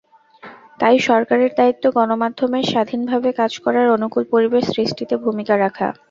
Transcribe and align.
তাই 0.79 0.97
সরকারের 1.07 1.51
দায়িত্ব 1.55 1.85
গণমাধ্যমের 1.97 2.69
স্বাধীনভাবে 2.71 3.29
কাজ 3.39 3.51
করার 3.63 3.87
অনুকূল 3.95 4.23
পরিবেশ 4.33 4.63
সৃষ্টিতে 4.73 5.15
ভূমিকা 5.23 5.55
রাখা। 5.57 5.87